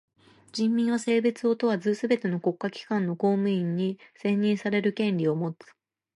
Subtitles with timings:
[0.51, 5.75] 人民は性別を問わずすべての国家機関の公務員に選任される権利をもつ。